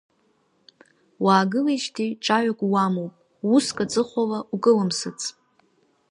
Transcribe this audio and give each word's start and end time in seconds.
Уаагылеижьҭеи 1.23 2.11
ҿаҩак 2.23 2.59
уамоуп, 2.71 3.13
уск 3.53 3.77
аҵыхәала 3.83 4.39
укылымсыц. 4.53 5.19